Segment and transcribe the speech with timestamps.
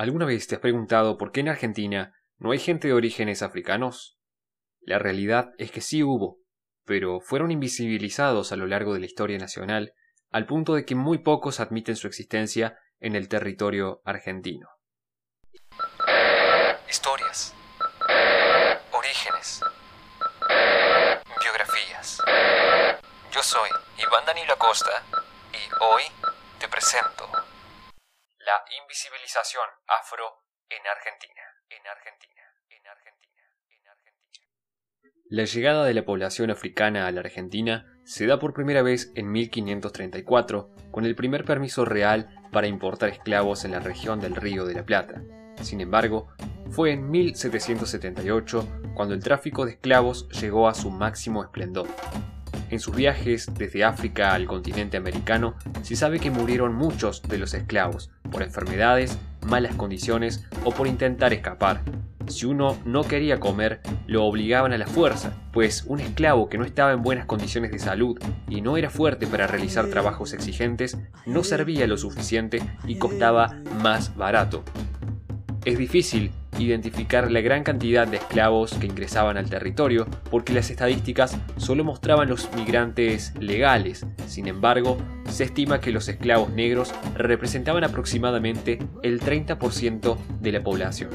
[0.00, 4.18] ¿Alguna vez te has preguntado por qué en Argentina no hay gente de orígenes africanos?
[4.80, 6.38] La realidad es que sí hubo,
[6.86, 9.92] pero fueron invisibilizados a lo largo de la historia nacional,
[10.30, 14.70] al punto de que muy pocos admiten su existencia en el territorio argentino.
[16.88, 17.54] Historias.
[18.92, 19.60] Orígenes.
[21.42, 22.22] Biografías.
[23.30, 25.02] Yo soy Iván Danilo Acosta
[25.52, 26.04] y hoy
[26.58, 27.49] te presento
[28.40, 30.24] la invisibilización afro
[30.70, 34.46] en Argentina, en Argentina, en Argentina, en Argentina.
[35.28, 39.30] La llegada de la población africana a la Argentina se da por primera vez en
[39.30, 44.74] 1534, con el primer permiso real para importar esclavos en la región del Río de
[44.74, 45.22] la Plata.
[45.60, 46.34] Sin embargo,
[46.70, 51.88] fue en 1778 cuando el tráfico de esclavos llegó a su máximo esplendor.
[52.70, 57.52] En sus viajes desde África al continente americano, se sabe que murieron muchos de los
[57.52, 61.82] esclavos, por enfermedades, malas condiciones o por intentar escapar.
[62.28, 66.64] Si uno no quería comer, lo obligaban a la fuerza, pues un esclavo que no
[66.64, 70.96] estaba en buenas condiciones de salud y no era fuerte para realizar trabajos exigentes,
[71.26, 74.62] no servía lo suficiente y costaba más barato.
[75.64, 76.30] Es difícil
[76.64, 82.28] identificar la gran cantidad de esclavos que ingresaban al territorio porque las estadísticas solo mostraban
[82.28, 84.06] los migrantes legales.
[84.26, 91.10] Sin embargo, se estima que los esclavos negros representaban aproximadamente el 30% de la población.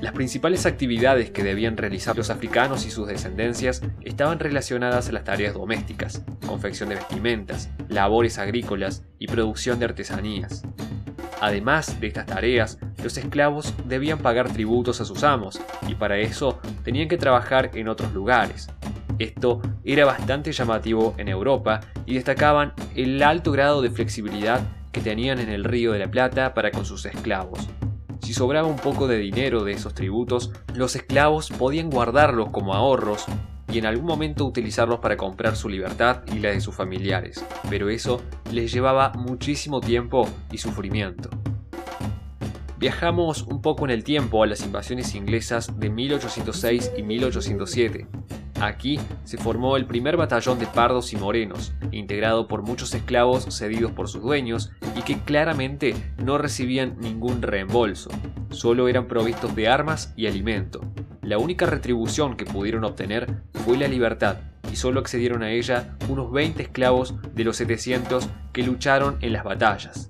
[0.00, 5.24] Las principales actividades que debían realizar los africanos y sus descendencias estaban relacionadas a las
[5.24, 10.62] tareas domésticas, confección de vestimentas, labores agrícolas y producción de artesanías.
[11.40, 16.58] Además de estas tareas, los esclavos debían pagar tributos a sus amos y para eso
[16.84, 18.68] tenían que trabajar en otros lugares.
[19.18, 24.60] Esto era bastante llamativo en Europa y destacaban el alto grado de flexibilidad
[24.92, 27.68] que tenían en el Río de la Plata para con sus esclavos.
[28.22, 33.24] Si sobraba un poco de dinero de esos tributos, los esclavos podían guardarlos como ahorros
[33.72, 37.88] y en algún momento utilizarlos para comprar su libertad y la de sus familiares, pero
[37.90, 41.28] eso les llevaba muchísimo tiempo y sufrimiento.
[42.78, 48.06] Viajamos un poco en el tiempo a las invasiones inglesas de 1806 y 1807.
[48.60, 53.90] Aquí se formó el primer batallón de pardos y morenos, integrado por muchos esclavos cedidos
[53.90, 58.10] por sus dueños y que claramente no recibían ningún reembolso,
[58.50, 60.80] solo eran provistos de armas y alimento.
[61.22, 64.38] La única retribución que pudieron obtener fue la libertad,
[64.72, 69.44] y solo accedieron a ella unos 20 esclavos de los 700 que lucharon en las
[69.44, 70.08] batallas.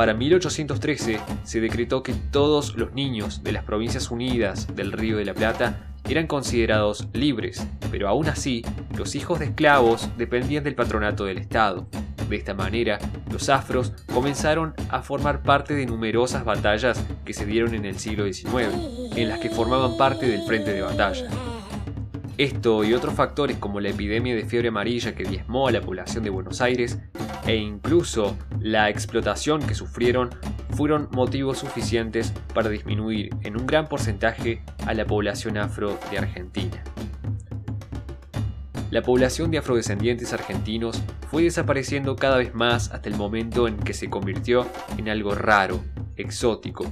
[0.00, 5.26] Para 1813 se decretó que todos los niños de las Provincias Unidas del Río de
[5.26, 8.64] la Plata eran considerados libres, pero aún así
[8.96, 11.86] los hijos de esclavos dependían del patronato del Estado.
[12.30, 12.98] De esta manera,
[13.30, 18.24] los afros comenzaron a formar parte de numerosas batallas que se dieron en el siglo
[18.24, 18.72] XIX,
[19.16, 21.28] en las que formaban parte del frente de batalla.
[22.38, 26.24] Esto y otros factores como la epidemia de fiebre amarilla que diezmó a la población
[26.24, 26.98] de Buenos Aires
[27.46, 30.30] e incluso la explotación que sufrieron
[30.70, 36.82] fueron motivos suficientes para disminuir en un gran porcentaje a la población afro de Argentina.
[38.90, 43.94] La población de afrodescendientes argentinos fue desapareciendo cada vez más hasta el momento en que
[43.94, 44.66] se convirtió
[44.98, 45.80] en algo raro,
[46.16, 46.90] exótico.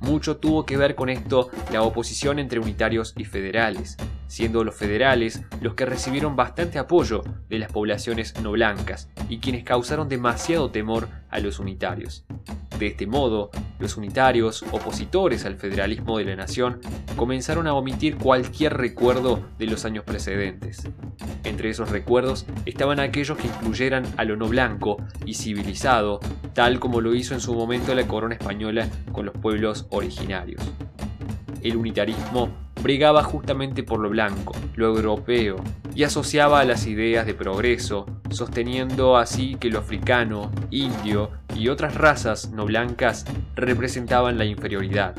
[0.00, 3.96] Mucho tuvo que ver con esto la oposición entre unitarios y federales,
[4.28, 9.64] siendo los federales los que recibieron bastante apoyo de las poblaciones no blancas y quienes
[9.64, 12.24] causaron demasiado temor a los unitarios.
[12.78, 16.80] De este modo, los unitarios, opositores al federalismo de la nación,
[17.16, 20.86] comenzaron a omitir cualquier recuerdo de los años precedentes.
[21.44, 26.20] Entre esos recuerdos estaban aquellos que incluyeran a lo no blanco y civilizado,
[26.52, 30.60] tal como lo hizo en su momento la corona española con los pueblos originarios.
[31.62, 35.56] El unitarismo brigaba justamente por lo blanco, lo europeo,
[35.94, 41.94] y asociaba a las ideas de progreso, sosteniendo así que lo africano, indio y otras
[41.94, 43.24] razas no blancas
[43.54, 45.14] representaban la inferioridad.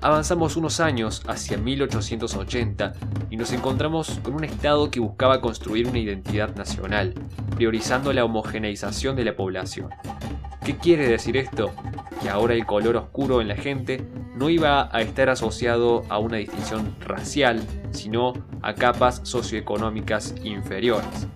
[0.00, 2.92] Avanzamos unos años hacia 1880
[3.30, 7.14] y nos encontramos con un Estado que buscaba construir una identidad nacional,
[7.54, 9.90] priorizando la homogeneización de la población.
[10.64, 11.72] ¿Qué quiere decir esto?
[12.20, 14.04] Que ahora el color oscuro en la gente
[14.42, 17.62] no iba a estar asociado a una distinción racial,
[17.92, 21.28] sino a capas socioeconómicas inferiores.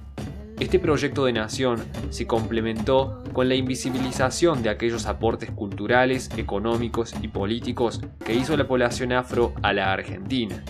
[0.58, 7.28] Este proyecto de nación se complementó con la invisibilización de aquellos aportes culturales, económicos y
[7.28, 10.64] políticos que hizo la población afro a la Argentina.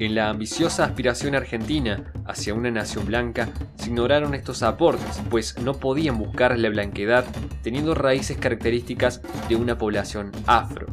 [0.00, 5.74] En la ambiciosa aspiración argentina hacia una nación blanca, se ignoraron estos aportes, pues no
[5.74, 7.24] podían buscar la blanquedad
[7.62, 10.89] teniendo raíces características de una población afro.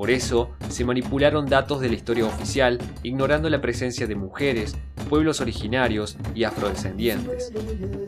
[0.00, 4.74] Por eso, se manipularon datos de la historia oficial, ignorando la presencia de mujeres,
[5.10, 7.52] pueblos originarios y afrodescendientes.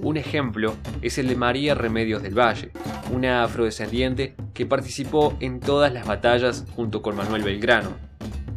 [0.01, 2.71] Un ejemplo es el de María Remedios del Valle,
[3.13, 7.91] una afrodescendiente que participó en todas las batallas junto con Manuel Belgrano.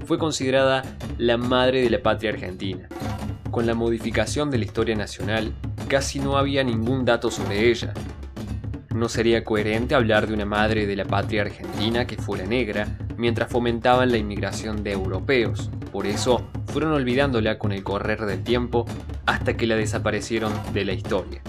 [0.06, 0.84] Fue considerada
[1.18, 2.88] la madre de la patria argentina.
[3.52, 5.52] Con la modificación de la historia nacional,
[5.90, 7.94] casi no había ningún dato sobre ella,
[8.94, 13.50] no sería coherente hablar de una madre de la patria argentina que fuera negra mientras
[13.50, 15.70] fomentaban la inmigración de europeos.
[15.92, 18.86] Por eso fueron olvidándola con el correr del tiempo
[19.26, 21.42] hasta que la desaparecieron de la historia.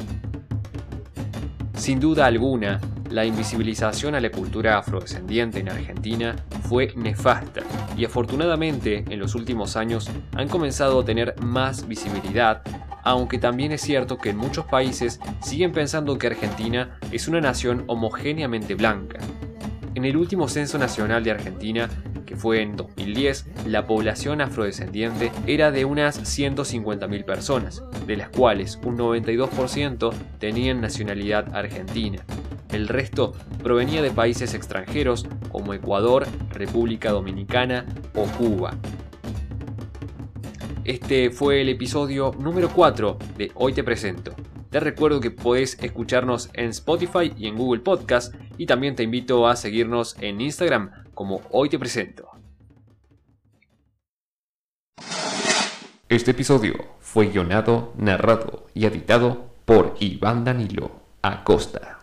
[1.75, 2.81] Sin duda alguna,
[3.11, 7.63] la invisibilización a la cultura afrodescendiente en Argentina fue nefasta
[7.97, 12.63] y afortunadamente en los últimos años han comenzado a tener más visibilidad
[13.07, 17.85] aunque también es cierto que en muchos países siguen pensando que Argentina es una nación
[17.87, 19.21] homogéneamente blanca.
[19.97, 21.89] En el último censo nacional de Argentina,
[22.27, 28.79] que fue en 2010, la población afrodescendiente era de unas 150.000 personas, de las cuales
[28.85, 32.23] un 92% tenían nacionalidad argentina.
[32.71, 33.33] El resto
[33.63, 38.77] provenía de países extranjeros como Ecuador, República Dominicana o Cuba.
[40.85, 44.35] Este fue el episodio número 4 de Hoy Te Presento.
[44.69, 49.47] Te recuerdo que podés escucharnos en Spotify y en Google Podcast y también te invito
[49.47, 52.31] a seguirnos en Instagram como Hoy Te Presento.
[56.09, 61.96] Este episodio fue guionado, narrado y editado por Iván Danilo Acosta.